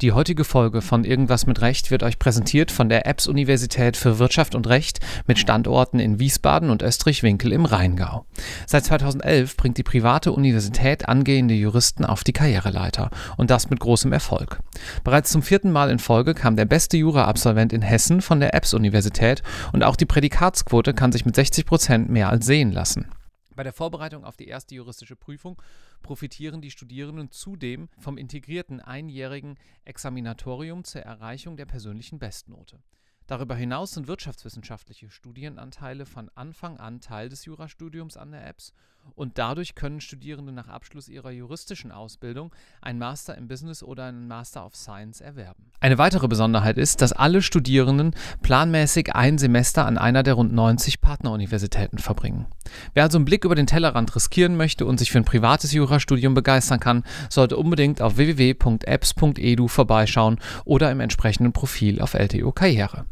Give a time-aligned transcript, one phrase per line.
[0.00, 4.18] Die heutige Folge von Irgendwas mit Recht wird euch präsentiert von der EBS Universität für
[4.18, 8.24] Wirtschaft und Recht mit Standorten in Wiesbaden und Österreich-Winkel im Rheingau.
[8.66, 14.10] Seit 2011 bringt die private Universität angehende Juristen auf die Karriereleiter und das mit großem
[14.10, 14.60] Erfolg.
[15.04, 18.72] Bereits zum vierten Mal in Folge kam der beste Jura-Absolvent in Hessen von der EBS
[18.72, 19.42] Universität
[19.74, 23.10] und auch die Prädikatsquote kann sich mit 60 Prozent mehr als sehen lassen.
[23.54, 25.60] Bei der Vorbereitung auf die erste juristische Prüfung
[26.02, 32.82] profitieren die Studierenden zudem vom integrierten einjährigen Examinatorium zur Erreichung der persönlichen Bestnote.
[33.26, 38.72] Darüber hinaus sind wirtschaftswissenschaftliche Studienanteile von Anfang an Teil des Jurastudiums an der EBS
[39.20, 44.26] und dadurch können Studierende nach Abschluss ihrer juristischen Ausbildung ein Master im Business oder einen
[44.26, 45.66] Master of Science erwerben.
[45.80, 51.02] Eine weitere Besonderheit ist, dass alle Studierenden planmäßig ein Semester an einer der rund 90
[51.02, 52.46] Partneruniversitäten verbringen.
[52.94, 56.32] Wer also einen Blick über den Tellerrand riskieren möchte und sich für ein privates Jurastudium
[56.32, 63.04] begeistern kann, sollte unbedingt auf www.apps.edu vorbeischauen oder im entsprechenden Profil auf LTO Karriere.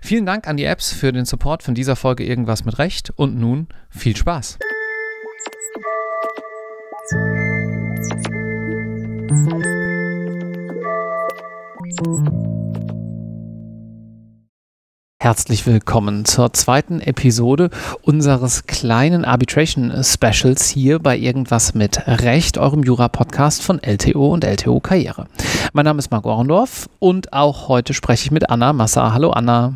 [0.00, 3.36] Vielen Dank an die Apps für den Support von dieser Folge Irgendwas mit Recht und
[3.36, 4.58] nun viel Spaß.
[15.20, 17.68] Herzlich willkommen zur zweiten Episode
[18.00, 24.80] unseres kleinen Arbitration Specials hier bei Irgendwas mit Recht, eurem Jura-Podcast von LTO und LTO
[24.80, 25.26] Karriere.
[25.74, 29.12] Mein Name ist Marco Orndorff und auch heute spreche ich mit Anna Massa.
[29.12, 29.74] Hallo Anna.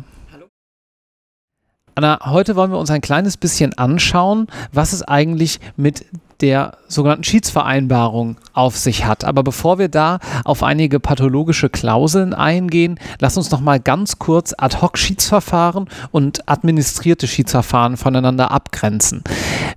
[1.93, 6.05] Anna, heute wollen wir uns ein kleines bisschen anschauen, was es eigentlich mit
[6.43, 9.23] der sogenannten Schiedsvereinbarung auf sich hat.
[9.23, 14.53] Aber bevor wir da auf einige pathologische Klauseln eingehen, lass uns noch mal ganz kurz
[14.57, 19.23] Ad-hoc-Schiedsverfahren und administrierte Schiedsverfahren voneinander abgrenzen.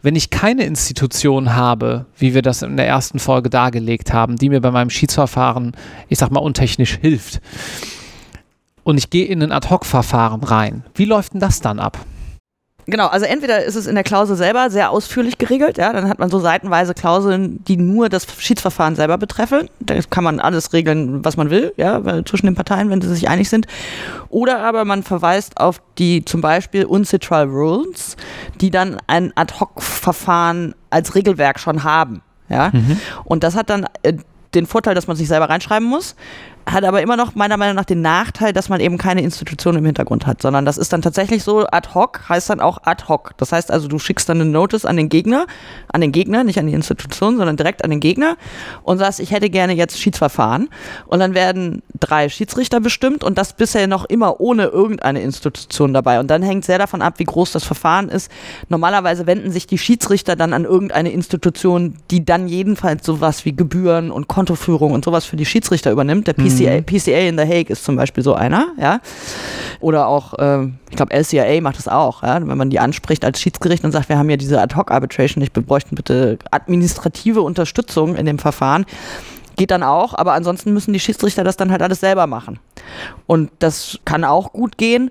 [0.02, 4.48] Wenn ich keine Institution habe, wie wir das in der ersten Folge dargelegt haben, die
[4.48, 5.70] mir bei meinem Schiedsverfahren,
[6.08, 7.40] ich sag mal, untechnisch hilft,
[8.82, 11.96] und ich gehe in ein Ad-hoc-Verfahren rein, wie läuft denn das dann ab?
[12.88, 16.20] Genau, also entweder ist es in der Klausel selber sehr ausführlich geregelt, ja, dann hat
[16.20, 19.68] man so seitenweise Klauseln, die nur das Schiedsverfahren selber betreffen.
[19.80, 23.28] Da kann man alles regeln, was man will, ja, zwischen den Parteien, wenn sie sich
[23.28, 23.66] einig sind.
[24.28, 28.16] Oder aber man verweist auf die zum Beispiel UNCITRAL Rules,
[28.60, 32.22] die dann ein Ad-Hoc-Verfahren als Regelwerk schon haben.
[32.48, 32.70] Ja?
[32.72, 33.00] Mhm.
[33.24, 34.14] Und das hat dann äh,
[34.54, 36.14] den Vorteil, dass man sich selber reinschreiben muss
[36.68, 39.84] hat aber immer noch meiner Meinung nach den Nachteil, dass man eben keine Institution im
[39.84, 43.34] Hintergrund hat, sondern das ist dann tatsächlich so ad hoc, heißt dann auch ad hoc.
[43.36, 45.46] Das heißt also, du schickst dann eine Notice an den Gegner,
[45.88, 48.36] an den Gegner, nicht an die Institution, sondern direkt an den Gegner
[48.82, 50.68] und sagst, ich hätte gerne jetzt Schiedsverfahren.
[51.06, 56.18] Und dann werden drei Schiedsrichter bestimmt und das bisher noch immer ohne irgendeine Institution dabei.
[56.18, 58.28] Und dann hängt sehr davon ab, wie groß das Verfahren ist.
[58.68, 64.10] Normalerweise wenden sich die Schiedsrichter dann an irgendeine Institution, die dann jedenfalls sowas wie Gebühren
[64.10, 66.26] und Kontoführung und sowas für die Schiedsrichter übernimmt.
[66.26, 66.84] Der PC PCA, mhm.
[66.84, 69.00] PCA in The Hague ist zum Beispiel so einer, ja.
[69.80, 72.46] Oder auch, ähm, ich glaube, LCIA macht das auch, ja?
[72.46, 75.94] wenn man die anspricht als Schiedsgericht und sagt, wir haben ja diese Ad-Hoc-Arbitration, ich bräuchten
[75.94, 78.86] bitte administrative Unterstützung in dem Verfahren
[79.56, 82.58] geht dann auch, aber ansonsten müssen die Schiedsrichter das dann halt alles selber machen.
[83.26, 85.10] Und das kann auch gut gehen,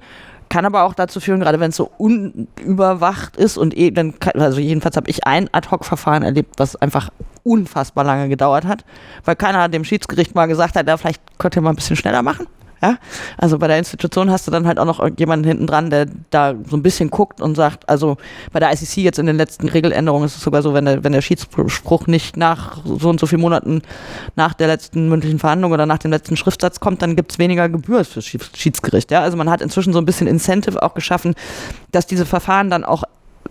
[0.49, 4.59] kann aber auch dazu führen, gerade wenn es so unüberwacht ist und eh, dann, also
[4.59, 7.09] jedenfalls habe ich ein Ad-Hoc-Verfahren erlebt, was einfach
[7.45, 8.83] unfassbar lange gedauert hat,
[9.23, 12.23] weil keiner dem Schiedsgericht mal gesagt hat, ja, vielleicht könnt ihr mal ein bisschen schneller
[12.23, 12.47] machen.
[12.81, 12.97] Ja?
[13.37, 16.55] Also bei der Institution hast du dann halt auch noch jemanden hinten dran, der da
[16.67, 18.17] so ein bisschen guckt und sagt, also
[18.51, 21.13] bei der ICC jetzt in den letzten Regeländerungen ist es sogar so, wenn der, wenn
[21.13, 23.81] der Schiedsspruch nicht nach so und so vielen Monaten
[24.35, 27.69] nach der letzten mündlichen Verhandlung oder nach dem letzten Schriftsatz kommt, dann gibt es weniger
[27.69, 29.11] Gebühr fürs Schiedsgericht.
[29.11, 29.21] Ja?
[29.21, 31.35] Also man hat inzwischen so ein bisschen Incentive auch geschaffen,
[31.91, 33.03] dass diese Verfahren dann auch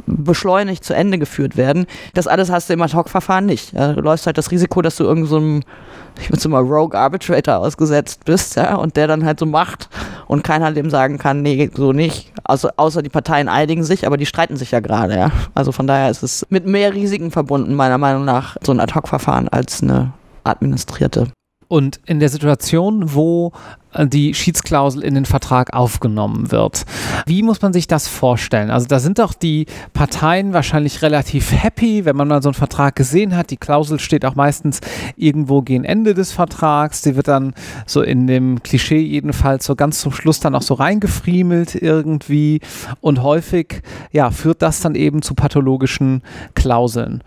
[0.06, 1.86] beschleunigt zu Ende geführt werden.
[2.14, 3.72] Das alles hast du im Ad-Hoc-Verfahren nicht.
[3.72, 7.58] Ja, du läufst halt das Risiko, dass du irgendeinem, so ich würde mal Rogue Arbitrator
[7.58, 9.88] ausgesetzt bist, ja, und der dann halt so macht
[10.26, 12.32] und keiner dem sagen kann, nee, so nicht.
[12.44, 15.30] Also, außer die Parteien einigen sich, aber die streiten sich ja gerade, ja.
[15.54, 19.48] Also von daher ist es mit mehr Risiken verbunden, meiner Meinung nach, so ein Ad-Hoc-Verfahren
[19.48, 20.12] als eine
[20.44, 21.28] administrierte
[21.74, 23.50] und in der Situation, wo
[23.94, 26.84] äh, die Schiedsklausel in den Vertrag aufgenommen wird.
[27.26, 28.70] Wie muss man sich das vorstellen?
[28.70, 32.94] Also da sind doch die Parteien wahrscheinlich relativ happy, wenn man mal so einen Vertrag
[32.94, 33.50] gesehen hat.
[33.50, 34.82] Die Klausel steht auch meistens
[35.16, 37.02] irgendwo gegen Ende des Vertrags.
[37.02, 37.54] Die wird dann
[37.86, 42.60] so in dem Klischee jedenfalls so ganz zum Schluss dann auch so reingefriemelt irgendwie.
[43.00, 43.82] Und häufig
[44.12, 46.22] ja, führt das dann eben zu pathologischen
[46.54, 47.24] Klauseln.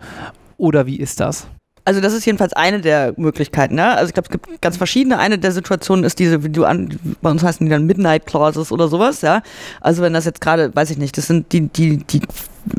[0.56, 1.48] Oder wie ist das?
[1.84, 3.76] Also das ist jedenfalls eine der Möglichkeiten.
[3.76, 3.96] Ne?
[3.96, 5.18] Also ich glaube, es gibt ganz verschiedene.
[5.18, 8.72] Eine der Situationen ist diese, wie du an, bei uns heißen die dann Midnight Clauses
[8.72, 9.22] oder sowas.
[9.22, 9.42] Ja,
[9.80, 12.20] also wenn das jetzt gerade, weiß ich nicht, das sind die die die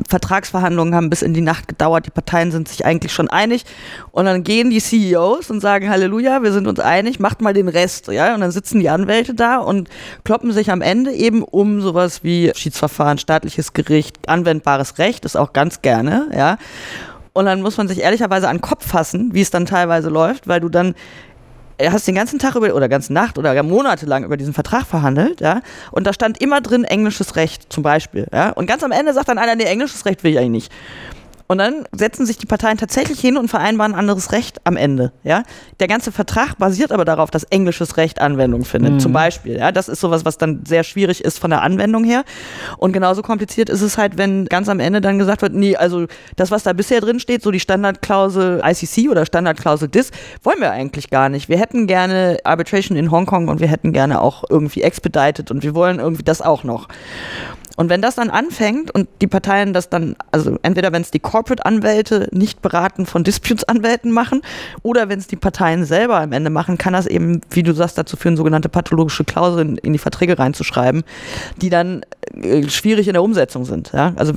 [0.08, 3.64] Vertragsverhandlungen haben bis in die Nacht gedauert, die Parteien sind sich eigentlich schon einig
[4.12, 7.68] und dann gehen die CEOs und sagen Halleluja, wir sind uns einig, macht mal den
[7.68, 9.88] Rest, ja, und dann sitzen die Anwälte da und
[10.24, 15.52] kloppen sich am Ende eben um sowas wie Schiedsverfahren, staatliches Gericht, anwendbares Recht, ist auch
[15.52, 16.56] ganz gerne, ja.
[17.32, 20.48] Und dann muss man sich ehrlicherweise an den Kopf fassen, wie es dann teilweise läuft,
[20.48, 20.94] weil du dann
[21.88, 25.62] hast den ganzen Tag über oder ganze Nacht oder monatelang über diesen Vertrag verhandelt, ja,
[25.92, 29.28] und da stand immer drin englisches Recht zum Beispiel, ja, und ganz am Ende sagt
[29.28, 30.72] dann einer, nee, englisches Recht will ich eigentlich nicht.
[31.50, 35.10] Und dann setzen sich die Parteien tatsächlich hin und vereinbaren ein anderes Recht am Ende.
[35.24, 35.42] Ja?
[35.80, 38.92] Der ganze Vertrag basiert aber darauf, dass englisches Recht Anwendung findet.
[38.92, 39.00] Mhm.
[39.00, 39.58] Zum Beispiel.
[39.58, 39.72] Ja?
[39.72, 42.22] Das ist sowas, was dann sehr schwierig ist von der Anwendung her.
[42.78, 46.06] Und genauso kompliziert ist es halt, wenn ganz am Ende dann gesagt wird, nee, also
[46.36, 50.12] das, was da bisher drin steht, so die Standardklausel ICC oder Standardklausel DIS,
[50.44, 51.48] wollen wir eigentlich gar nicht.
[51.48, 55.74] Wir hätten gerne Arbitration in Hongkong und wir hätten gerne auch irgendwie expedited und wir
[55.74, 56.86] wollen irgendwie das auch noch.
[57.80, 61.18] Und wenn das dann anfängt und die Parteien das dann, also entweder wenn es die
[61.40, 64.42] Corporate-Anwälte nicht beraten von Disputes-Anwälten machen
[64.82, 67.96] oder wenn es die Parteien selber am Ende machen, kann das eben, wie du sagst,
[67.96, 71.02] dazu führen, sogenannte pathologische Klauseln in die Verträge reinzuschreiben,
[71.56, 72.02] die dann
[72.34, 73.92] äh, schwierig in der Umsetzung sind.
[73.94, 74.12] Ja?
[74.16, 74.34] Also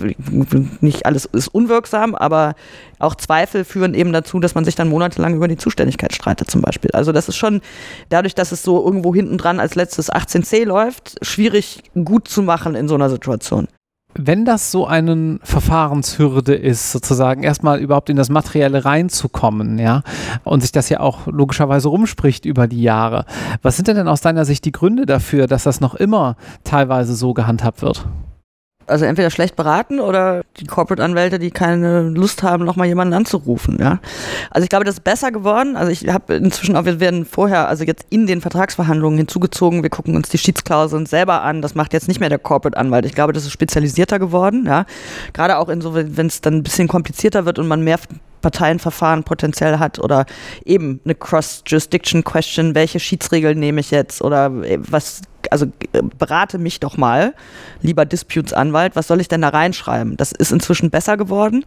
[0.80, 2.56] nicht alles ist unwirksam, aber
[3.00, 6.62] auch Zweifel führen eben dazu, dass man sich dann monatelang über die Zuständigkeit streitet zum
[6.62, 6.92] Beispiel.
[6.92, 7.60] Also das ist schon
[8.08, 12.76] dadurch, dass es so irgendwo hinten dran als letztes 18c läuft, schwierig gut zu machen
[12.76, 13.68] in so einer Situation.
[14.16, 20.04] Wenn das so eine Verfahrenshürde ist, sozusagen erstmal überhaupt in das Materielle reinzukommen, ja,
[20.44, 23.26] und sich das ja auch logischerweise rumspricht über die Jahre,
[23.62, 27.34] was sind denn aus deiner Sicht die Gründe dafür, dass das noch immer teilweise so
[27.34, 28.06] gehandhabt wird?
[28.88, 33.78] Also entweder schlecht beraten oder die Corporate-Anwälte, die keine Lust haben, nochmal jemanden anzurufen.
[33.80, 34.00] Ja?
[34.50, 35.76] Also ich glaube, das ist besser geworden.
[35.76, 39.90] Also ich habe inzwischen auch, wir werden vorher, also jetzt in den Vertragsverhandlungen hinzugezogen, wir
[39.90, 41.62] gucken uns die Schiedsklauseln selber an.
[41.62, 43.06] Das macht jetzt nicht mehr der Corporate-Anwalt.
[43.06, 44.66] Ich glaube, das ist spezialisierter geworden.
[44.66, 44.86] Ja?
[45.34, 48.00] Gerade auch in so, wenn es dann ein bisschen komplizierter wird und man mehr
[48.44, 50.28] Parteienverfahren potenziell hat oder
[50.66, 56.80] eben eine Cross-Jurisdiction-Question, welche Schiedsregeln nehme ich jetzt oder äh, was also äh, berate mich
[56.80, 57.34] doch mal,
[57.82, 60.18] lieber Disputes-Anwalt, was soll ich denn da reinschreiben?
[60.18, 61.66] Das ist inzwischen besser geworden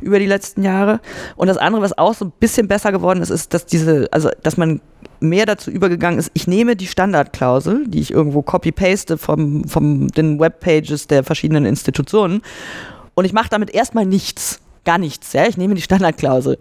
[0.00, 1.00] über die letzten Jahre.
[1.36, 4.30] Und das andere, was auch so ein bisschen besser geworden ist, ist, dass diese, also
[4.42, 4.80] dass man
[5.20, 10.40] mehr dazu übergegangen ist, ich nehme die Standardklausel, die ich irgendwo copy-paste vom, vom den
[10.40, 12.42] Webpages der verschiedenen Institutionen
[13.14, 14.60] und ich mache damit erstmal nichts.
[14.88, 15.46] Gar nichts, ja.
[15.46, 16.56] Ich nehme die Standardklausel.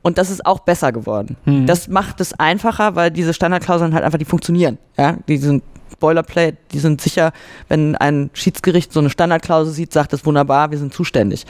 [0.00, 1.36] Und das ist auch besser geworden.
[1.44, 1.66] Mhm.
[1.66, 4.78] Das macht es einfacher, weil diese Standardklauseln halt einfach, die funktionieren.
[4.96, 5.62] Ja, die sind
[5.98, 7.32] Boilerplate, die sind sicher,
[7.68, 11.44] wenn ein Schiedsgericht so eine Standardklausel sieht, sagt es wunderbar, wir sind zuständig.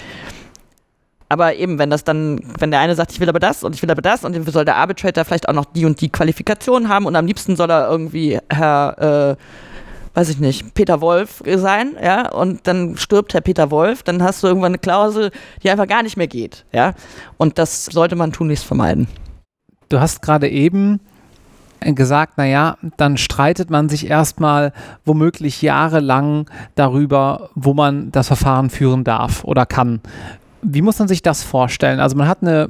[1.29, 3.83] Aber eben, wenn das dann, wenn der eine sagt, ich will aber das und ich
[3.83, 7.07] will aber das und soll der Arbitrator vielleicht auch noch die und die Qualifikation haben
[7.07, 9.43] und am liebsten soll er irgendwie Herr, äh,
[10.15, 14.43] weiß ich nicht, Peter Wolf sein, ja, und dann stirbt Herr Peter Wolf, dann hast
[14.43, 15.31] du irgendwann eine Klausel,
[15.63, 16.95] die einfach gar nicht mehr geht, ja.
[17.37, 19.07] Und das sollte man tunlichst vermeiden.
[19.89, 21.01] Du hast gerade eben
[21.81, 24.73] gesagt, naja, dann streitet man sich erstmal
[25.05, 30.01] womöglich jahrelang darüber, wo man das Verfahren führen darf oder kann.
[30.63, 32.01] Wie muss man sich das vorstellen?
[32.01, 32.69] Also man hat eine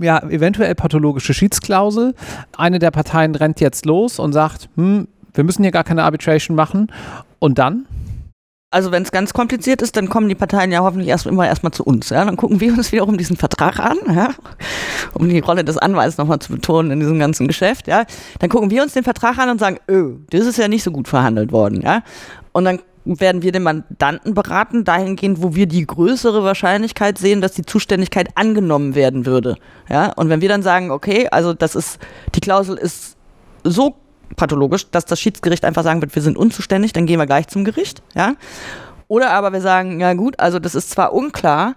[0.00, 2.14] ja, eventuell pathologische Schiedsklausel.
[2.56, 6.56] Eine der Parteien rennt jetzt los und sagt, hm, wir müssen hier gar keine Arbitration
[6.56, 6.90] machen.
[7.38, 7.86] Und dann?
[8.72, 11.72] Also wenn es ganz kompliziert ist, dann kommen die Parteien ja hoffentlich erst immer erstmal
[11.72, 12.08] zu uns.
[12.08, 12.24] Ja?
[12.24, 14.30] Dann gucken wir uns wiederum diesen Vertrag an, ja?
[15.12, 17.86] um die Rolle des Anwalts nochmal zu betonen in diesem ganzen Geschäft.
[17.86, 18.04] Ja?
[18.38, 20.90] Dann gucken wir uns den Vertrag an und sagen, öh, das ist ja nicht so
[20.90, 21.82] gut verhandelt worden.
[21.82, 22.02] Ja?
[22.52, 27.52] Und dann werden wir den Mandanten beraten, dahingehend, wo wir die größere Wahrscheinlichkeit sehen, dass
[27.52, 29.56] die Zuständigkeit angenommen werden würde.
[29.90, 30.12] Ja?
[30.12, 31.98] Und wenn wir dann sagen, okay, also das ist,
[32.34, 33.16] die Klausel ist
[33.64, 33.96] so
[34.36, 37.64] pathologisch, dass das Schiedsgericht einfach sagen wird, wir sind unzuständig, dann gehen wir gleich zum
[37.64, 38.34] Gericht, ja.
[39.08, 41.74] Oder aber wir sagen, ja gut, also das ist zwar unklar,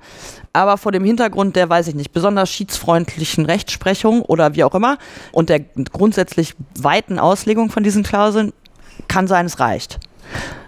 [0.54, 4.98] aber vor dem Hintergrund der, weiß ich nicht, besonders schiedsfreundlichen Rechtsprechung oder wie auch immer
[5.34, 8.54] und der grundsätzlich weiten Auslegung von diesen Klauseln
[9.10, 10.00] kann sein, es reicht.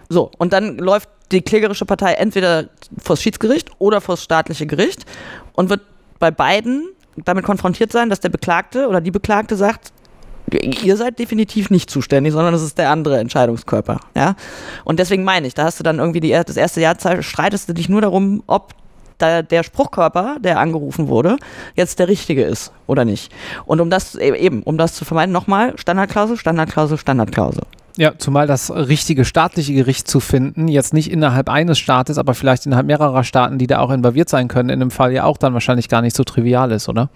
[0.09, 2.65] So, und dann läuft die klägerische Partei entweder
[2.97, 5.05] vors Schiedsgericht oder vors staatliche Gericht
[5.53, 5.81] und wird
[6.19, 9.91] bei beiden damit konfrontiert sein, dass der Beklagte oder die Beklagte sagt,
[10.51, 13.99] ihr seid definitiv nicht zuständig, sondern es ist der andere Entscheidungskörper.
[14.15, 14.35] Ja?
[14.83, 17.73] Und deswegen meine ich, da hast du dann irgendwie die, das erste Jahr streitest du
[17.73, 18.73] dich nur darum, ob
[19.17, 21.37] da der Spruchkörper, der angerufen wurde,
[21.75, 23.31] jetzt der richtige ist oder nicht.
[23.65, 27.63] Und um das e-, eben, um das zu vermeiden, nochmal Standardklausel, Standardklausel, Standardklausel.
[27.97, 32.67] Ja, zumal das richtige staatliche Gericht zu finden, jetzt nicht innerhalb eines Staates, aber vielleicht
[32.67, 35.53] innerhalb mehrerer Staaten, die da auch involviert sein können, in dem Fall ja auch dann
[35.53, 37.09] wahrscheinlich gar nicht so trivial ist, oder?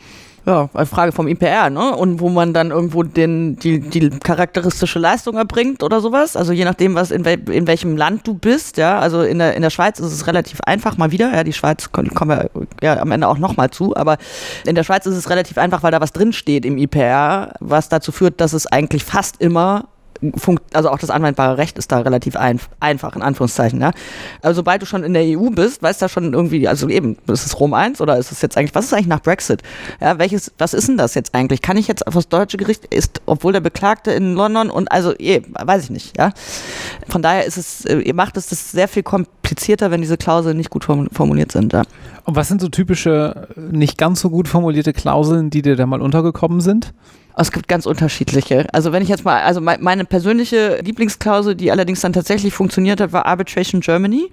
[0.45, 1.95] Ja, eine Frage vom IPR, ne?
[1.95, 6.35] Und wo man dann irgendwo den, die, die charakteristische Leistung erbringt oder sowas.
[6.35, 8.97] Also je nachdem, was in, wel, in welchem Land du bist, ja.
[8.97, 11.31] Also in der, in der Schweiz ist es relativ einfach mal wieder.
[11.31, 12.49] Ja, die Schweiz kommen wir
[12.81, 14.17] ja am Ende auch nochmal zu, aber
[14.65, 18.11] in der Schweiz ist es relativ einfach, weil da was drinsteht im IPR, was dazu
[18.11, 19.89] führt, dass es eigentlich fast immer
[20.73, 23.81] also auch das anwendbare Recht ist da relativ ein, einfach, in Anführungszeichen.
[23.81, 23.91] Ja?
[24.41, 27.45] Also sobald du schon in der EU bist, weißt du schon irgendwie, also eben, ist
[27.45, 29.61] es Rom 1 oder ist es jetzt eigentlich, was ist eigentlich nach Brexit?
[29.99, 31.61] Ja, welches, was ist denn das jetzt eigentlich?
[31.61, 35.13] Kann ich jetzt auf das deutsche Gericht, ist, obwohl der Beklagte in London und also,
[35.17, 36.31] eh, weiß ich nicht, ja.
[37.07, 39.03] Von daher ist es, äh, ihr macht es das sehr viel
[39.51, 41.83] komplizierter, wenn diese Klauseln nicht gut formuliert sind, ja.
[42.23, 45.99] Und was sind so typische, nicht ganz so gut formulierte Klauseln, die dir da mal
[45.99, 46.93] untergekommen sind?
[47.35, 48.67] Es gibt ganz unterschiedliche.
[48.71, 53.11] Also wenn ich jetzt mal, also meine persönliche Lieblingsklausel, die allerdings dann tatsächlich funktioniert hat,
[53.11, 54.29] war Arbitration Germany.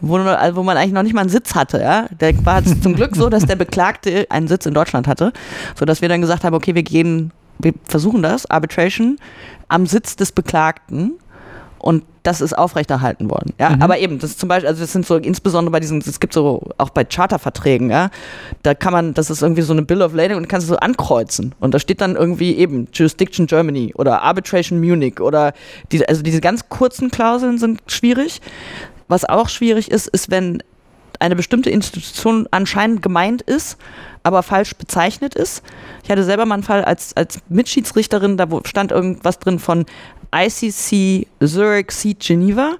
[0.00, 2.06] Wo, also wo man eigentlich noch nicht mal einen Sitz hatte, ja.
[2.18, 5.32] Der war zum Glück so, dass der Beklagte einen Sitz in Deutschland hatte,
[5.78, 9.18] sodass wir dann gesagt haben, okay, wir gehen, wir versuchen das, Arbitration,
[9.68, 11.18] am Sitz des Beklagten
[11.78, 13.54] und das ist aufrechterhalten worden.
[13.58, 13.82] Ja, mhm.
[13.82, 16.34] aber eben, das ist zum Beispiel, also das sind so insbesondere bei diesen, es gibt
[16.34, 18.10] so auch bei Charterverträgen, ja,
[18.62, 20.78] da kann man, das ist irgendwie so eine Bill of Lading und kannst du so
[20.78, 25.52] ankreuzen und da steht dann irgendwie eben Jurisdiction Germany oder Arbitration Munich oder
[25.92, 28.40] diese, also diese ganz kurzen Klauseln sind schwierig.
[29.10, 30.62] Was auch schwierig ist, ist, wenn
[31.20, 33.78] eine bestimmte Institution anscheinend gemeint ist,
[34.22, 35.62] aber falsch bezeichnet ist.
[36.04, 39.86] Ich hatte selber mal einen Fall als, als Mitschiedsrichterin, da stand irgendwas drin von
[40.34, 42.76] ICC Zurich Seat Geneva.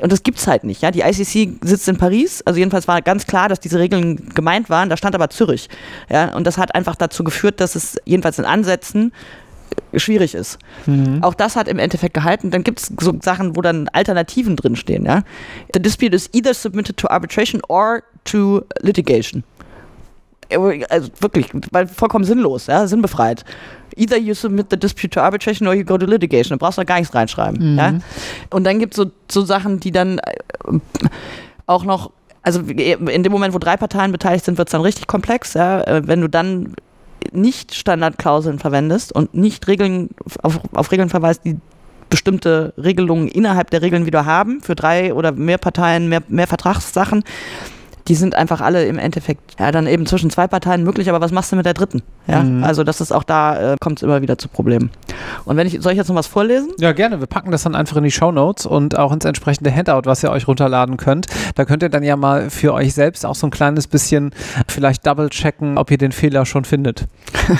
[0.00, 0.82] Und das gibt es halt nicht.
[0.82, 0.90] Ja?
[0.90, 2.42] Die ICC sitzt in Paris.
[2.42, 4.88] Also jedenfalls war ganz klar, dass diese Regeln gemeint waren.
[4.88, 5.68] Da stand aber Zürich.
[6.10, 6.34] Ja?
[6.34, 9.12] Und das hat einfach dazu geführt, dass es jedenfalls in Ansätzen
[9.94, 10.58] schwierig ist.
[10.86, 11.22] Mhm.
[11.22, 12.50] Auch das hat im Endeffekt gehalten.
[12.50, 15.04] Dann gibt es so Sachen, wo dann Alternativen drinstehen.
[15.04, 15.22] Ja?
[15.74, 19.44] The dispute is either submitted to arbitration or to litigation.
[20.88, 22.86] Also wirklich, weil vollkommen sinnlos, ja?
[22.86, 23.44] sinnbefreit
[23.96, 26.58] either you submit the dispute to arbitration or you go to litigation.
[26.58, 27.72] Da brauchst du gar nichts reinschreiben.
[27.72, 27.78] Mhm.
[27.78, 27.94] Ja?
[28.50, 30.78] Und dann gibt es so, so Sachen, die dann äh,
[31.66, 32.10] auch noch,
[32.42, 35.54] also in dem Moment, wo drei Parteien beteiligt sind, wird es dann richtig komplex.
[35.54, 35.82] Ja?
[35.82, 36.74] Äh, wenn du dann
[37.32, 40.10] nicht Standardklauseln verwendest und nicht Regeln
[40.42, 41.58] auf, auf Regeln verweist, die
[42.08, 47.22] bestimmte Regelungen innerhalb der Regeln wieder haben, für drei oder mehr Parteien, mehr, mehr Vertragssachen,
[48.10, 51.30] die sind einfach alle im Endeffekt ja dann eben zwischen zwei Parteien möglich, aber was
[51.30, 52.02] machst du mit der dritten?
[52.26, 52.64] Ja, mhm.
[52.64, 54.90] also das ist auch da äh, kommt es immer wieder zu Problemen.
[55.44, 56.70] Und wenn ich soll ich jetzt noch was vorlesen?
[56.80, 57.20] Ja, gerne.
[57.20, 60.24] Wir packen das dann einfach in die Show Notes und auch ins entsprechende Handout, was
[60.24, 61.28] ihr euch runterladen könnt.
[61.54, 64.32] Da könnt ihr dann ja mal für euch selbst auch so ein kleines bisschen
[64.66, 67.06] vielleicht double checken, ob ihr den Fehler schon findet.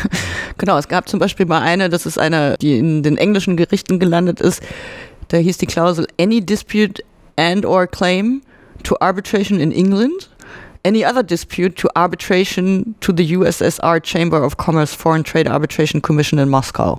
[0.59, 4.01] genau, es gab zum Beispiel mal eine, das ist eine, die in den englischen Gerichten
[4.01, 4.65] gelandet ist.
[5.29, 7.05] Da hieß die Klausel Any dispute
[7.37, 8.43] and or claim
[8.83, 10.29] to arbitration in England
[10.85, 16.39] any other dispute to arbitration to the USSR Chamber of Commerce Foreign Trade Arbitration Commission
[16.39, 16.99] in Moskau.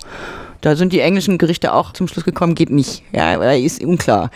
[0.61, 3.03] Da sind die englischen Gerichte auch zum Schluss gekommen, geht nicht.
[3.11, 4.29] Ja, ist unklar.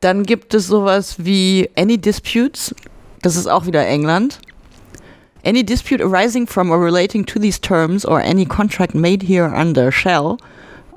[0.00, 2.74] Dann gibt es sowas wie Any Disputes,
[3.22, 4.38] das ist auch wieder England.
[5.42, 9.90] Any dispute arising from or relating to these terms or any contract made here under
[9.90, 10.36] shall,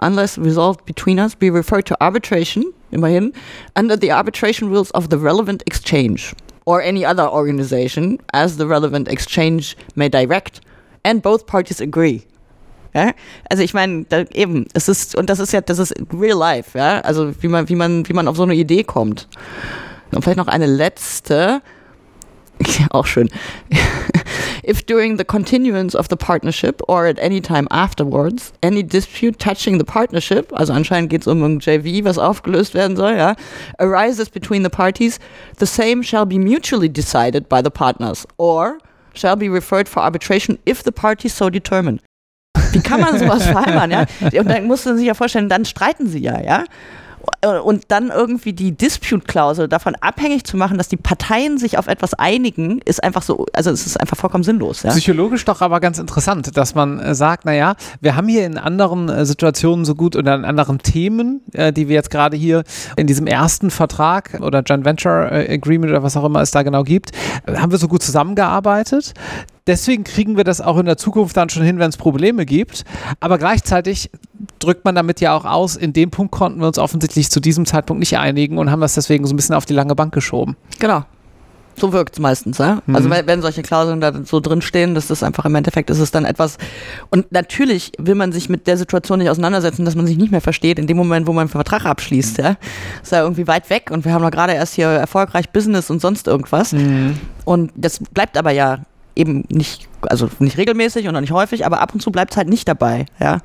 [0.01, 3.31] unless resolved between us, be referred to arbitration, immerhin,
[3.77, 6.33] under the arbitration rules of the relevant exchange
[6.65, 10.61] or any other organization as the relevant exchange may direct
[11.03, 12.23] and both parties agree.
[12.93, 13.11] Ja?
[13.49, 16.99] Also ich meine, eben, es ist, und das ist ja, das ist real life, ja.
[17.01, 19.27] Also wie man, wie man, wie man auf so eine Idee kommt.
[20.11, 21.61] Und vielleicht noch eine letzte.
[22.91, 23.29] Auch schön.
[24.63, 29.77] If during the continuance of the partnership or at any time afterwards any dispute touching
[29.77, 33.35] the partnership, also anscheinend geht es um ein JV, was aufgelöst werden soll, ja,
[33.79, 35.19] arises between the parties,
[35.59, 38.77] the same shall be mutually decided by the partners or
[39.13, 41.99] shall be referred for arbitration if the parties so determine.
[42.71, 44.05] Wie kann man sowas vereinbaren, ja?
[44.39, 46.63] Und dann muss man sich ja vorstellen, dann streiten sie ja, ja?
[47.41, 51.87] Äh, und dann irgendwie die Dispute-Klausel davon abhängig zu machen, dass die Parteien sich auf
[51.87, 54.83] etwas einigen, ist einfach so, also es ist einfach vollkommen sinnlos.
[54.83, 54.91] Ja?
[54.91, 59.09] Psychologisch doch aber ganz interessant, dass man äh, sagt, naja, wir haben hier in anderen
[59.09, 62.63] äh, Situationen so gut oder in anderen Themen, die wir jetzt gerade hier
[62.95, 66.83] in diesem ersten Vertrag oder Joint Venture Agreement oder was auch immer es da genau
[66.83, 67.11] gibt,
[67.47, 69.13] haben wir so gut zusammengearbeitet.
[69.65, 72.83] Deswegen kriegen wir das auch in der Zukunft dann schon hin, wenn es Probleme gibt.
[73.19, 74.09] Aber gleichzeitig
[74.59, 77.65] drückt man damit ja auch aus, in dem Punkt konnten wir uns offensichtlich zu diesem
[77.65, 80.57] Zeitpunkt nicht einigen und haben das deswegen so ein bisschen auf die lange Bank geschoben.
[80.79, 81.05] Genau.
[81.75, 82.81] So wirkt es meistens, ja.
[82.85, 82.95] Mhm.
[82.95, 86.23] Also wenn, solche Klauseln da so drinstehen, dass das einfach im Endeffekt ist es dann
[86.23, 86.57] etwas.
[87.09, 90.41] Und natürlich will man sich mit der Situation nicht auseinandersetzen, dass man sich nicht mehr
[90.41, 92.57] versteht, in dem Moment, wo man einen Vertrag abschließt, ja.
[93.01, 95.99] Ist ja irgendwie weit weg und wir haben doch gerade erst hier erfolgreich Business und
[95.99, 96.73] sonst irgendwas.
[96.73, 97.17] Mhm.
[97.45, 98.79] Und das bleibt aber ja
[99.15, 102.37] eben nicht, also nicht regelmäßig und auch nicht häufig, aber ab und zu bleibt es
[102.37, 103.39] halt nicht dabei, ja.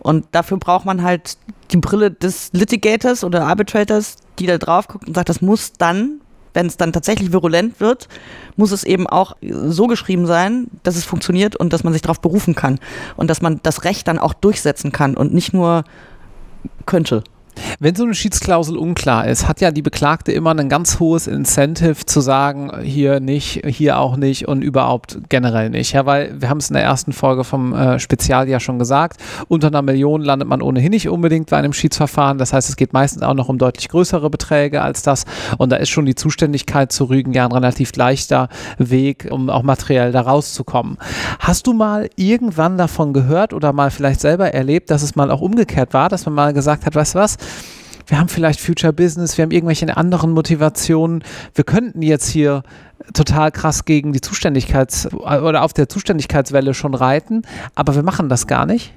[0.00, 1.36] Und dafür braucht man halt
[1.72, 6.20] die Brille des Litigators oder Arbitrators, die da drauf guckt und sagt, das muss dann,
[6.54, 8.08] wenn es dann tatsächlich virulent wird,
[8.56, 12.20] muss es eben auch so geschrieben sein, dass es funktioniert und dass man sich darauf
[12.20, 12.78] berufen kann
[13.16, 15.84] und dass man das Recht dann auch durchsetzen kann und nicht nur
[16.86, 17.22] könnte.
[17.78, 22.06] Wenn so eine Schiedsklausel unklar ist, hat ja die Beklagte immer ein ganz hohes Incentive
[22.06, 25.92] zu sagen, hier nicht, hier auch nicht und überhaupt generell nicht.
[25.92, 29.20] Ja, weil wir haben es in der ersten Folge vom äh, Spezial ja schon gesagt,
[29.48, 32.38] unter einer Million landet man ohnehin nicht unbedingt bei einem Schiedsverfahren.
[32.38, 35.24] Das heißt, es geht meistens auch noch um deutlich größere Beträge als das.
[35.58, 38.48] Und da ist schon die Zuständigkeit zu Rügen ja ein relativ leichter
[38.78, 40.98] Weg, um auch materiell da rauszukommen.
[41.38, 45.40] Hast du mal irgendwann davon gehört oder mal vielleicht selber erlebt, dass es mal auch
[45.40, 47.36] umgekehrt war, dass man mal gesagt hat, weißt du was,
[48.06, 51.22] wir haben vielleicht Future Business, wir haben irgendwelche anderen Motivationen.
[51.54, 52.62] Wir könnten jetzt hier
[53.14, 57.42] total krass gegen die Zuständigkeits- oder auf der Zuständigkeitswelle schon reiten,
[57.74, 58.92] aber wir machen das gar nicht.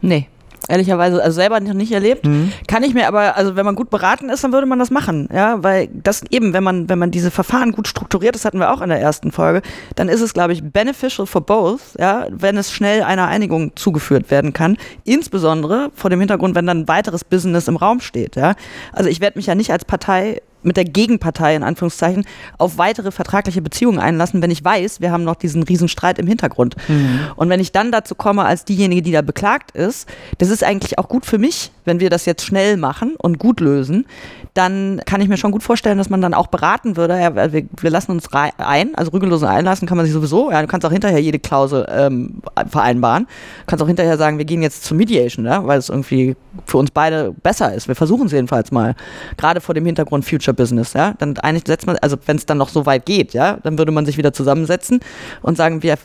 [0.00, 0.28] Nee
[0.68, 2.26] ehrlicherweise also selber noch nicht erlebt.
[2.26, 2.52] Mhm.
[2.68, 5.28] Kann ich mir aber, also wenn man gut beraten ist, dann würde man das machen,
[5.32, 8.72] ja, weil das eben, wenn man, wenn man diese Verfahren gut strukturiert, das hatten wir
[8.72, 9.62] auch in der ersten Folge,
[9.96, 14.30] dann ist es, glaube ich, beneficial for both, ja, wenn es schnell einer Einigung zugeführt
[14.30, 18.54] werden kann, insbesondere vor dem Hintergrund, wenn dann weiteres Business im Raum steht, ja.
[18.92, 22.24] Also ich werde mich ja nicht als Partei mit der Gegenpartei in Anführungszeichen
[22.58, 26.76] auf weitere vertragliche Beziehungen einlassen, wenn ich weiß, wir haben noch diesen Riesenstreit im Hintergrund.
[26.88, 27.20] Mhm.
[27.36, 30.98] Und wenn ich dann dazu komme, als diejenige, die da beklagt ist, das ist eigentlich
[30.98, 34.06] auch gut für mich, wenn wir das jetzt schnell machen und gut lösen,
[34.54, 37.64] dann kann ich mir schon gut vorstellen, dass man dann auch beraten würde, ja, wir,
[37.80, 40.92] wir, lassen uns ein, also rügellosen einlassen kann man sich sowieso, ja, du kannst auch
[40.92, 45.46] hinterher jede Klausel ähm, vereinbaren, du kannst auch hinterher sagen, wir gehen jetzt zur Mediation,
[45.46, 47.88] ja, weil es irgendwie für uns beide besser ist.
[47.88, 48.94] Wir versuchen es jedenfalls mal,
[49.38, 52.58] gerade vor dem Hintergrund Future Business, ja, dann eigentlich setzt man, also wenn es dann
[52.58, 55.00] noch so weit geht, ja, dann würde man sich wieder zusammensetzen
[55.40, 55.96] und sagen, wir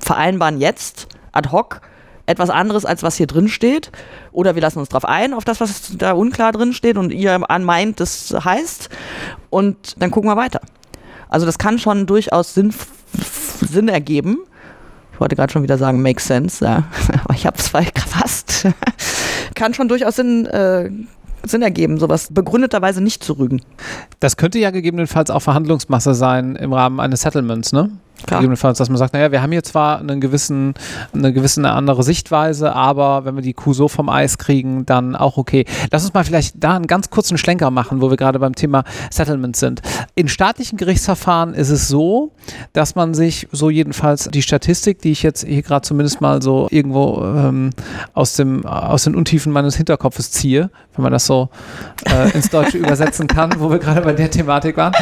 [0.00, 1.80] vereinbaren jetzt ad hoc
[2.28, 3.90] etwas anderes, als was hier drin steht.
[4.32, 7.38] Oder wir lassen uns darauf ein, auf das, was da unklar drin steht und ihr
[7.38, 8.90] meint, das heißt.
[9.50, 10.60] Und dann gucken wir weiter.
[11.28, 12.72] Also das kann schon durchaus Sinn,
[13.60, 14.38] Sinn ergeben.
[15.12, 16.84] Ich wollte gerade schon wieder sagen, makes sense, ja.
[17.24, 18.66] aber ich habe es fast.
[19.54, 20.90] kann schon durchaus Sinn äh,
[21.44, 23.62] Sinn ergeben, sowas begründeterweise nicht zu rügen.
[24.20, 27.90] Das könnte ja gegebenenfalls auch Verhandlungsmasse sein im Rahmen eines Settlements, ne?
[28.26, 30.74] Gegebenenfalls, dass man sagt, naja, wir haben hier zwar einen gewissen,
[31.14, 35.36] eine gewisse andere Sichtweise, aber wenn wir die Kuh so vom Eis kriegen, dann auch
[35.36, 35.64] okay.
[35.90, 38.84] Lass uns mal vielleicht da einen ganz kurzen Schlenker machen, wo wir gerade beim Thema
[39.10, 39.82] Settlement sind.
[40.14, 42.32] In staatlichen Gerichtsverfahren ist es so,
[42.72, 46.68] dass man sich, so jedenfalls die Statistik, die ich jetzt hier gerade zumindest mal so
[46.70, 47.70] irgendwo ähm,
[48.14, 51.48] aus, dem, aus den Untiefen meines Hinterkopfes ziehe, wenn man das so
[52.04, 54.92] äh, ins Deutsche übersetzen kann, wo wir gerade bei der Thematik waren,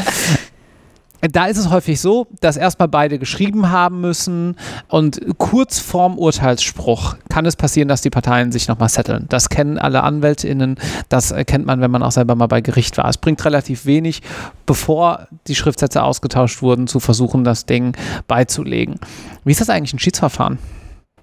[1.28, 4.56] da ist es häufig so, dass erstmal beide geschrieben haben müssen
[4.88, 9.26] und kurz vorm Urteilsspruch kann es passieren, dass die Parteien sich nochmal setteln.
[9.28, 10.76] Das kennen alle AnwältInnen,
[11.08, 13.08] das kennt man, wenn man auch selber mal bei Gericht war.
[13.08, 14.22] Es bringt relativ wenig,
[14.66, 17.96] bevor die Schriftsätze ausgetauscht wurden, zu versuchen, das Ding
[18.28, 19.00] beizulegen.
[19.44, 20.58] Wie ist das eigentlich ein Schiedsverfahren?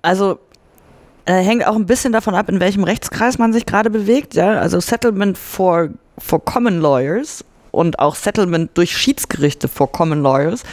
[0.01, 0.39] Also
[1.25, 4.33] äh, hängt auch ein bisschen davon ab, in welchem Rechtskreis man sich gerade bewegt.
[4.35, 4.59] Ja?
[4.59, 10.63] Also Settlement for, for Common Lawyers und auch Settlement durch Schiedsgerichte vor Common Lawyers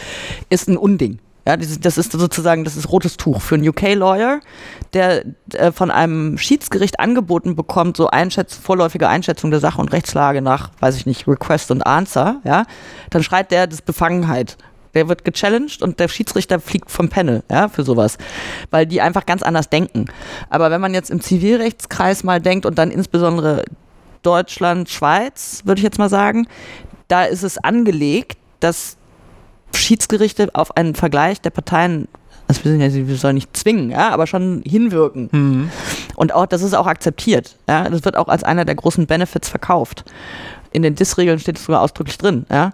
[0.49, 1.19] ist ein Unding.
[1.47, 4.41] Ja, das ist sozusagen, das ist rotes Tuch für einen UK-Lawyer,
[4.93, 10.43] der äh, von einem Schiedsgericht angeboten bekommt, so Einschätz vorläufige Einschätzung der Sache und Rechtslage
[10.43, 12.65] nach, weiß ich nicht, Request und Answer, ja,
[13.09, 14.57] dann schreit der das Befangenheit.
[14.93, 18.17] Der wird gechallenged und der Schiedsrichter fliegt vom Panel, ja, für sowas.
[18.69, 20.05] Weil die einfach ganz anders denken.
[20.49, 23.63] Aber wenn man jetzt im Zivilrechtskreis mal denkt und dann insbesondere
[24.21, 26.45] Deutschland, Schweiz, würde ich jetzt mal sagen,
[27.11, 28.97] da ist es angelegt, dass
[29.75, 32.07] Schiedsgerichte auf einen Vergleich der Parteien
[32.47, 35.29] also wir, sind ja, wir sollen nicht zwingen, ja, aber schon hinwirken.
[35.31, 35.71] Mhm.
[36.17, 37.55] Und auch, das ist auch akzeptiert.
[37.69, 37.89] Ja.
[37.89, 40.03] Das wird auch als einer der großen Benefits verkauft.
[40.73, 42.71] In den DIS-Regeln steht es sogar ausdrücklich drin, ja.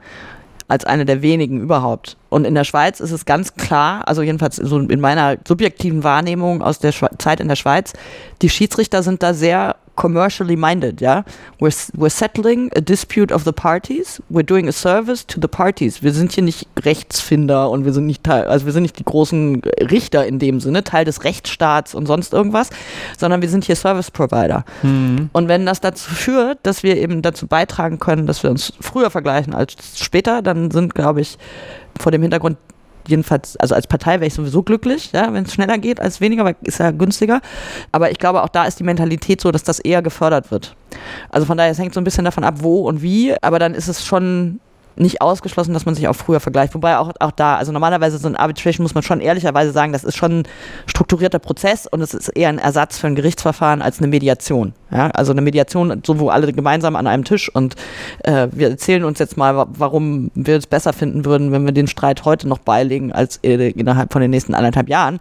[0.67, 2.17] Als eine der wenigen überhaupt.
[2.29, 6.63] Und in der Schweiz ist es ganz klar, also jedenfalls so in meiner subjektiven Wahrnehmung
[6.63, 7.93] aus der Schwe Zeit in der Schweiz,
[8.41, 11.25] die Schiedsrichter sind da sehr commercially minded, ja.
[11.59, 14.21] We're, we're settling a dispute of the parties.
[14.29, 16.01] We're doing a service to the parties.
[16.01, 19.03] Wir sind hier nicht Rechtsfinder und wir sind nicht Teil, also wir sind nicht die
[19.03, 22.69] großen Richter in dem Sinne, Teil des Rechtsstaats und sonst irgendwas,
[23.17, 24.63] sondern wir sind hier Service Provider.
[24.83, 25.29] Mhm.
[25.33, 29.09] Und wenn das dazu führt, dass wir eben dazu beitragen können, dass wir uns früher
[29.09, 31.37] vergleichen als später, dann sind, glaube ich,
[31.99, 32.57] vor dem Hintergrund
[33.07, 36.45] jedenfalls, also als Partei wäre ich sowieso glücklich, ja, wenn es schneller geht als weniger,
[36.45, 37.41] weil ist ja günstiger.
[37.91, 40.75] Aber ich glaube, auch da ist die Mentalität so, dass das eher gefördert wird.
[41.29, 43.73] Also von daher, es hängt so ein bisschen davon ab, wo und wie, aber dann
[43.73, 44.59] ist es schon
[44.99, 46.73] nicht ausgeschlossen, dass man sich auch früher vergleicht.
[46.73, 50.03] Wobei auch, auch da, also normalerweise so ein Arbitration muss man schon ehrlicherweise sagen, das
[50.03, 50.43] ist schon ein
[50.85, 54.73] strukturierter Prozess und es ist eher ein Ersatz für ein Gerichtsverfahren als eine Mediation.
[54.91, 55.09] Ja?
[55.11, 57.75] Also eine Mediation, so wo alle gemeinsam an einem Tisch und
[58.23, 61.87] äh, wir erzählen uns jetzt mal, warum wir es besser finden würden, wenn wir den
[61.87, 65.19] Streit heute noch beilegen als äh, innerhalb von den nächsten anderthalb Jahren.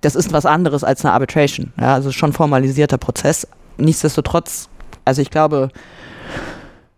[0.00, 1.72] Das ist was anderes als eine Arbitration.
[1.78, 1.94] Ja?
[1.94, 3.46] Also schon formalisierter Prozess.
[3.78, 4.68] Nichtsdestotrotz,
[5.04, 5.70] also ich glaube,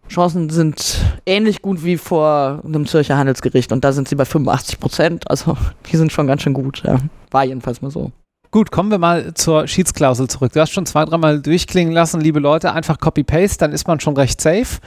[0.09, 4.81] Chancen sind ähnlich gut wie vor einem Zürcher Handelsgericht und da sind sie bei 85
[4.81, 5.31] Prozent.
[5.31, 5.57] Also
[5.93, 6.83] die sind schon ganz schön gut.
[6.85, 6.99] Ja.
[7.31, 8.12] War jedenfalls mal so.
[8.51, 10.53] Gut, kommen wir mal zur Schiedsklausel zurück.
[10.53, 14.17] Du hast schon zwei, dreimal durchklingen lassen, liebe Leute, einfach Copy-Paste, dann ist man schon
[14.17, 14.79] recht safe.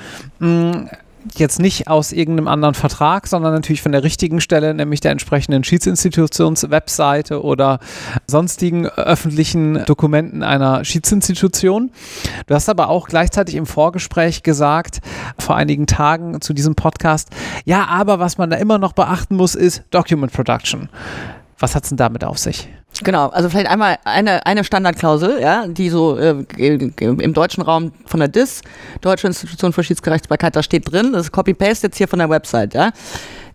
[1.35, 5.63] Jetzt nicht aus irgendeinem anderen Vertrag, sondern natürlich von der richtigen Stelle, nämlich der entsprechenden
[5.63, 7.79] Schiedsinstitutions-Webseite oder
[8.27, 11.91] sonstigen öffentlichen Dokumenten einer Schiedsinstitution.
[12.47, 14.99] Du hast aber auch gleichzeitig im Vorgespräch gesagt,
[15.37, 17.29] vor einigen Tagen zu diesem Podcast,
[17.65, 20.89] ja, aber was man da immer noch beachten muss, ist Document Production.
[21.59, 22.69] Was hat es denn damit auf sich?
[23.03, 28.19] Genau, also vielleicht einmal eine, eine Standardklausel, ja, die so äh, im deutschen Raum von
[28.19, 28.61] der DIS,
[29.01, 32.73] Deutsche Institution für Schiedsgerichtsbarkeit, da steht drin, das ist Copy-Paste jetzt hier von der Website,
[32.73, 32.91] ja.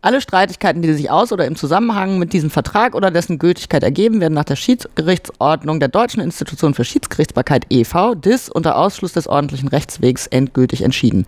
[0.05, 4.21] Alle Streitigkeiten, die sich aus oder im Zusammenhang mit diesem Vertrag oder dessen Gültigkeit ergeben,
[4.21, 8.17] werden nach der Schiedsgerichtsordnung der Deutschen Institution für Schiedsgerichtsbarkeit e.V.
[8.17, 11.25] DIS unter Ausschluss des ordentlichen Rechtswegs endgültig entschieden.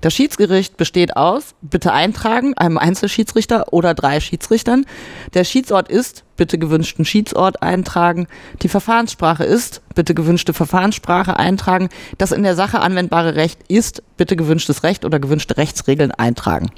[0.00, 4.86] Das Schiedsgericht besteht aus, bitte eintragen, einem Einzelschiedsrichter oder drei Schiedsrichtern.
[5.34, 8.26] Der Schiedsort ist, bitte gewünschten Schiedsort eintragen.
[8.62, 11.90] Die Verfahrenssprache ist, bitte gewünschte Verfahrenssprache eintragen.
[12.16, 16.70] Das in der Sache anwendbare Recht ist, bitte gewünschtes Recht oder gewünschte Rechtsregeln eintragen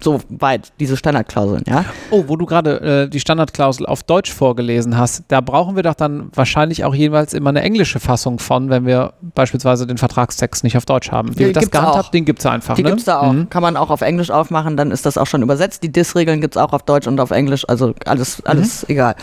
[0.00, 1.84] so weit, diese Standardklauseln, ja.
[2.10, 5.94] Oh, wo du gerade äh, die Standardklausel auf Deutsch vorgelesen hast, da brauchen wir doch
[5.94, 10.76] dann wahrscheinlich auch jeweils immer eine englische Fassung von, wenn wir beispielsweise den Vertragstext nicht
[10.76, 11.36] auf Deutsch haben.
[11.38, 12.74] Wie das gehandhabt, den gibt es einfach.
[12.76, 12.90] Die ne?
[12.90, 13.32] gibt es da auch.
[13.32, 13.50] Mhm.
[13.50, 15.82] Kann man auch auf Englisch aufmachen, dann ist das auch schon übersetzt.
[15.82, 18.92] Die DIS-Regeln gibt es auch auf Deutsch und auf Englisch, also alles, alles mhm.
[18.92, 19.16] egal.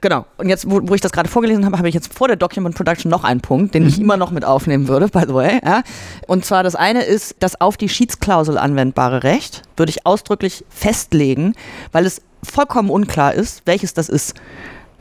[0.00, 0.26] Genau.
[0.36, 2.74] Und jetzt, wo, wo ich das gerade vorgelesen habe, habe ich jetzt vor der Document
[2.74, 3.88] Production noch einen Punkt, den mhm.
[3.88, 5.60] ich immer noch mit aufnehmen würde, by the way.
[5.64, 5.82] Ja?
[6.26, 11.54] Und zwar das eine ist, das auf die Schiedsklausel anwendbare Recht würde ich ausdrücklich festlegen,
[11.92, 14.34] weil es vollkommen unklar ist, welches das ist.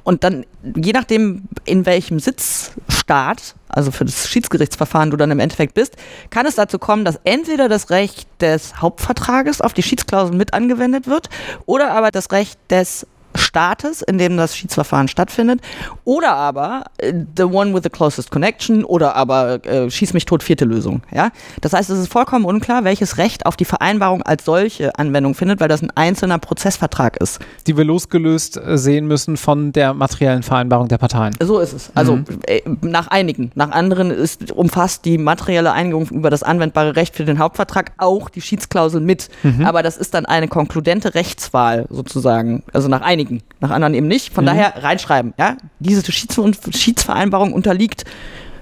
[0.04, 5.76] Und dann, je nachdem, in welchem Sitzstaat, also für das Schiedsgerichtsverfahren du dann im Endeffekt
[5.76, 5.98] bist,
[6.32, 11.06] kann es dazu kommen, dass entweder das Recht des Hauptvertrages auf die Schiedsklausel mit angewendet
[11.06, 11.30] wird
[11.68, 13.06] oder aber das Recht des
[13.40, 15.62] Staates, in dem das Schiedsverfahren stattfindet,
[16.06, 20.44] oder aber äh, the one with the closest connection oder aber äh, schieß mich tot
[20.44, 21.02] vierte Lösung.
[21.12, 21.32] Ja?
[21.62, 25.60] Das heißt, es ist vollkommen unklar, welches Recht auf die Vereinbarung als solche Anwendung findet,
[25.60, 27.40] weil das ein einzelner Prozessvertrag ist.
[27.68, 31.36] Die wir losgelöst äh, sehen müssen von der materiellen Vereinbarung der Parteien.
[31.42, 31.92] So ist es.
[31.96, 32.26] Also mhm.
[32.46, 33.52] äh, nach einigen.
[33.56, 38.30] Nach anderen ist, umfasst die materielle Einigung über das anwendbare Recht für den Hauptvertrag auch
[38.30, 39.30] die Schiedsklausel mit.
[39.44, 39.66] Mhm.
[39.66, 42.64] Aber das ist dann eine konkludente Rechtswahl sozusagen.
[42.74, 44.34] Also nach einigen einigen, nach anderen eben nicht.
[44.34, 44.48] Von mhm.
[44.48, 48.06] daher reinschreiben, ja, diese Schiedsvereinbarung unterliegt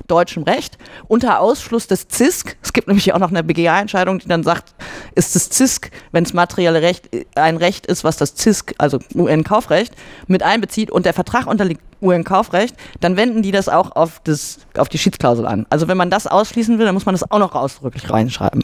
[0.08, 0.78] deutschem Recht
[1.10, 2.56] unter Ausschluss des ZISK.
[2.62, 4.74] Es gibt nämlich auch noch eine BGA-Entscheidung, die dann sagt,
[5.16, 9.94] ist das ZISK, wenn es materielle Recht ein Recht ist, was das ZISK, also UN-Kaufrecht,
[10.28, 14.88] mit einbezieht und der Vertrag unterliegt UN-Kaufrecht, dann wenden die das auch auf, das, auf
[14.88, 15.66] die Schiedsklausel an.
[15.70, 18.64] Also wenn man das ausschließen will, dann muss man das auch noch ausdrücklich reinschreiben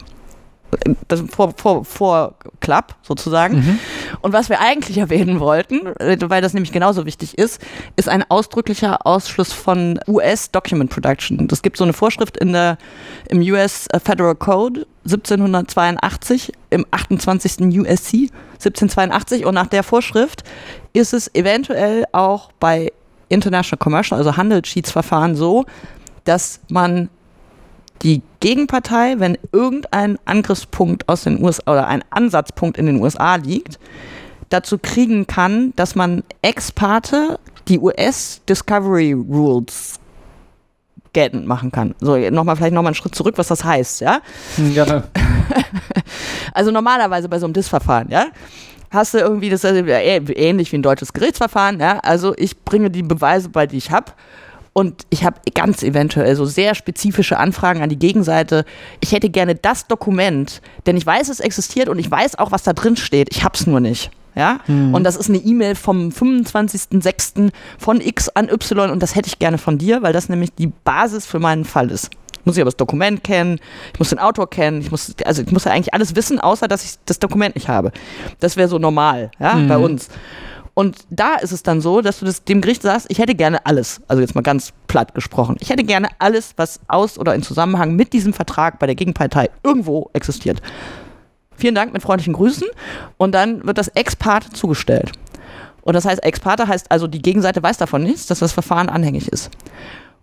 [1.30, 3.56] vor, vor, vor Club sozusagen.
[3.56, 3.78] Mhm.
[4.20, 7.60] Und was wir eigentlich erwähnen wollten, äh, weil das nämlich genauso wichtig ist,
[7.96, 11.48] ist ein ausdrücklicher Ausschluss von US Document Production.
[11.50, 12.78] Es gibt so eine Vorschrift in der,
[13.28, 17.60] im US Federal Code 1782 im 28.
[17.60, 20.44] USC 1782 und nach der Vorschrift
[20.92, 22.92] ist es eventuell auch bei
[23.28, 25.64] International Commercial, also Handelsschiedsverfahren so,
[26.24, 27.10] dass man
[28.02, 33.78] die Gegenpartei, wenn irgendein Angriffspunkt aus den USA oder ein Ansatzpunkt in den USA liegt,
[34.50, 39.98] dazu kriegen kann, dass man ex parte die US Discovery Rules
[41.12, 41.94] geltend machen kann.
[42.00, 44.20] So, nochmal, vielleicht nochmal einen Schritt zurück, was das heißt, ja?
[44.74, 45.04] Ja.
[46.52, 48.26] also normalerweise bei so einem DIS-Verfahren, ja?
[48.90, 51.98] Hast du irgendwie das also ähnlich wie ein deutsches Gerichtsverfahren, ja?
[52.00, 54.12] Also ich bringe die Beweise bei, die ich habe
[54.74, 58.66] und ich habe ganz eventuell so sehr spezifische Anfragen an die Gegenseite.
[59.00, 62.64] Ich hätte gerne das Dokument, denn ich weiß, es existiert und ich weiß auch, was
[62.64, 63.28] da drin steht.
[63.30, 64.10] Ich habe es nur nicht.
[64.34, 64.58] Ja?
[64.66, 64.92] Mhm.
[64.92, 67.52] Und das ist eine E-Mail vom 25.06.
[67.78, 70.72] von X an Y und das hätte ich gerne von dir, weil das nämlich die
[70.82, 72.10] Basis für meinen Fall ist.
[72.44, 73.60] Muss ich aber das Dokument kennen,
[73.92, 76.68] ich muss den Autor kennen, ich muss, also ich muss ja eigentlich alles wissen, außer
[76.68, 77.92] dass ich das Dokument nicht habe.
[78.40, 79.68] Das wäre so normal, ja, mhm.
[79.68, 80.08] bei uns.
[80.74, 83.64] Und da ist es dann so, dass du das dem Gericht sagst, ich hätte gerne
[83.64, 87.42] alles, also jetzt mal ganz platt gesprochen, ich hätte gerne alles, was aus oder in
[87.42, 90.60] Zusammenhang mit diesem Vertrag bei der Gegenpartei irgendwo existiert.
[91.56, 92.66] vielen Dank mit freundlichen Grüßen
[93.16, 95.12] und dann wird das ex parte zugestellt.
[95.82, 98.88] Und das heißt, ex parte heißt also, die Gegenseite weiß davon nichts, dass das Verfahren
[98.88, 99.50] anhängig ist.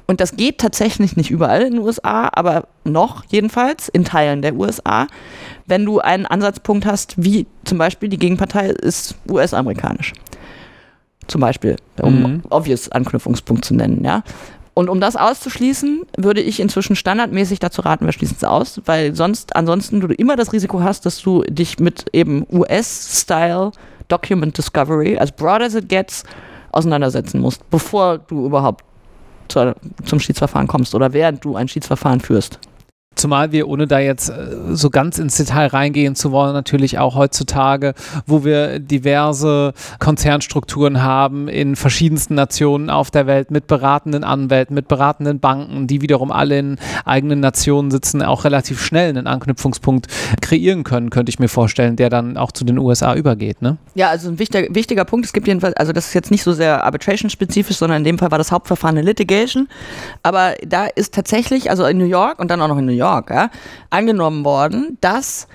[0.08, 4.56] Und das geht tatsächlich nicht überall in den USA, aber noch jedenfalls in Teilen der
[4.56, 5.08] USA,
[5.68, 10.12] wenn du einen Ansatzpunkt hast, wie zum Beispiel die Gegenpartei ist US-amerikanisch.
[11.32, 12.42] Zum Beispiel, um Mhm.
[12.50, 14.22] obvious Anknüpfungspunkt zu nennen, ja.
[14.74, 19.16] Und um das auszuschließen, würde ich inzwischen standardmäßig dazu raten, wir schließen es aus, weil
[19.16, 23.72] sonst, ansonsten du immer das Risiko hast, dass du dich mit eben US-Style
[24.10, 26.24] Document Discovery, as broad as it gets,
[26.74, 28.84] auseinandersetzen musst, bevor du überhaupt
[29.48, 32.60] zur, zum Schiedsverfahren kommst oder während du ein Schiedsverfahren führst.
[33.14, 37.16] Zumal wir, ohne da jetzt äh, so ganz ins Detail reingehen zu wollen, natürlich auch
[37.16, 37.94] heutzutage,
[38.26, 44.88] wo wir diverse Konzernstrukturen haben in verschiedensten Nationen auf der Welt mit beratenden Anwälten, mit
[44.88, 50.08] beratenden Banken, die wiederum alle in eigenen Nationen sitzen, auch relativ schnell einen Anknüpfungspunkt
[50.42, 53.62] kreieren können, könnte ich mir vorstellen, der dann auch zu den USA übergeht.
[53.62, 53.76] Ne?
[53.94, 56.54] Ja, also ein wichtiger, wichtiger Punkt, es gibt jedenfalls, also das ist jetzt nicht so
[56.54, 59.68] sehr arbitration-spezifisch, sondern in dem Fall war das Hauptverfahren eine Litigation,
[60.24, 63.01] aber da ist tatsächlich, also in New York und dann auch noch in New York,
[63.02, 63.50] ja,
[63.90, 65.48] angenommen worden, dass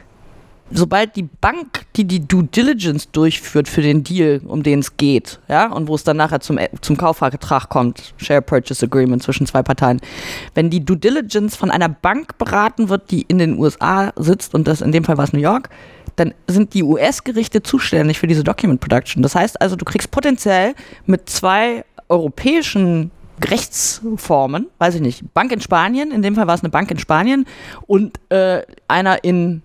[0.70, 5.38] sobald die Bank, die die Due Diligence durchführt für den Deal, um den es geht,
[5.48, 9.62] ja, und wo es dann nachher zum, zum Kaufvertrag kommt, Share Purchase Agreement zwischen zwei
[9.62, 10.00] Parteien,
[10.54, 14.66] wenn die Due Diligence von einer Bank beraten wird, die in den USA sitzt, und
[14.66, 15.68] das in dem Fall war es New York,
[16.16, 19.22] dann sind die US-Gerichte zuständig für diese Document Production.
[19.22, 23.10] Das heißt also, du kriegst potenziell mit zwei europäischen
[23.44, 26.98] Rechtsformen, weiß ich nicht, Bank in Spanien, in dem Fall war es eine Bank in
[26.98, 27.46] Spanien
[27.86, 29.62] und äh, einer in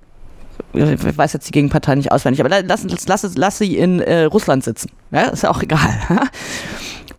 [0.73, 4.63] ich weiß jetzt die Gegenpartei nicht auswendig, aber lass, lass, lass, sie in äh, Russland
[4.63, 4.91] sitzen.
[5.10, 5.89] Ja, ist ja auch egal.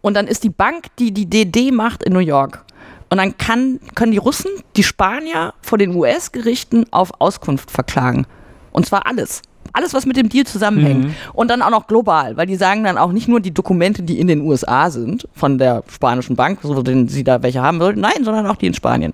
[0.00, 2.64] Und dann ist die Bank, die die DD macht in New York.
[3.10, 8.26] Und dann kann, können die Russen die Spanier vor den US-Gerichten auf Auskunft verklagen.
[8.72, 9.42] Und zwar alles.
[9.72, 11.04] Alles, was mit dem Deal zusammenhängt.
[11.04, 11.14] Mhm.
[11.32, 14.20] Und dann auch noch global, weil die sagen dann auch nicht nur die Dokumente, die
[14.20, 18.00] in den USA sind, von der spanischen Bank, so denen sie da welche haben wollten,
[18.00, 19.12] nein, sondern auch die in Spanien.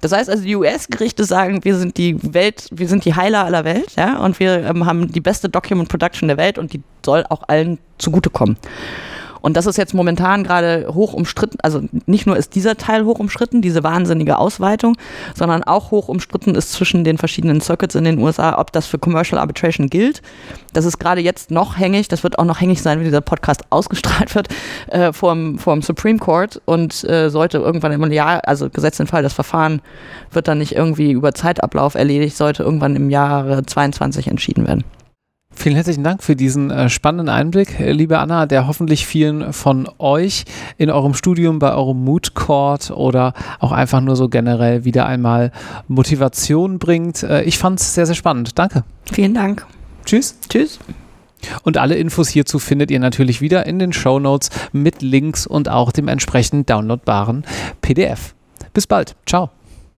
[0.00, 3.64] Das heißt also, die US-Gerichte sagen, wir sind die Welt, wir sind die Heiler aller
[3.64, 7.24] Welt, ja, und wir ähm, haben die beste Document Production der Welt und die soll
[7.28, 8.56] auch allen zugutekommen.
[9.40, 11.58] Und das ist jetzt momentan gerade hoch umstritten.
[11.62, 14.96] Also nicht nur ist dieser Teil hoch umstritten, diese wahnsinnige Ausweitung,
[15.34, 18.98] sondern auch hoch umstritten ist zwischen den verschiedenen Circuits in den USA, ob das für
[18.98, 20.22] Commercial Arbitration gilt.
[20.72, 22.08] Das ist gerade jetzt noch hängig.
[22.08, 24.48] Das wird auch noch hängig sein, wenn dieser Podcast ausgestrahlt wird
[24.88, 29.22] äh, vom, vom Supreme Court und äh, sollte irgendwann im Jahr, also gesetzt den Fall,
[29.22, 29.80] das Verfahren
[30.32, 34.84] wird dann nicht irgendwie über Zeitablauf erledigt, sollte irgendwann im Jahre 22 entschieden werden.
[35.58, 39.88] Vielen herzlichen Dank für diesen äh, spannenden Einblick, äh, liebe Anna, der hoffentlich vielen von
[39.98, 40.44] euch
[40.76, 45.50] in eurem Studium, bei eurem Mood Court oder auch einfach nur so generell wieder einmal
[45.88, 47.22] Motivation bringt.
[47.22, 48.58] Äh, ich fand es sehr, sehr spannend.
[48.58, 48.84] Danke.
[49.10, 49.66] Vielen Dank.
[50.04, 50.38] Tschüss.
[50.48, 50.78] Tschüss.
[51.62, 55.68] Und alle Infos hierzu findet ihr natürlich wieder in den Show Notes mit Links und
[55.68, 57.44] auch dem entsprechend downloadbaren
[57.80, 58.34] PDF.
[58.72, 59.16] Bis bald.
[59.26, 59.50] Ciao.